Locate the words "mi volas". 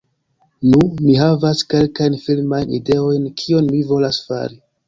3.77-4.23